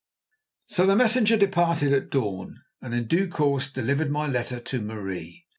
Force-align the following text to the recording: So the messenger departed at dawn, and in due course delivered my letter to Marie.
So 0.65 0.87
the 0.87 0.95
messenger 0.95 1.37
departed 1.37 1.93
at 1.93 2.09
dawn, 2.09 2.63
and 2.81 2.95
in 2.95 3.05
due 3.05 3.27
course 3.27 3.71
delivered 3.71 4.09
my 4.09 4.25
letter 4.25 4.59
to 4.59 4.81
Marie. 4.81 5.45